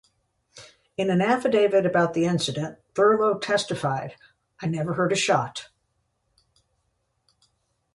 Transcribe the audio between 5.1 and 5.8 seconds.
a shot.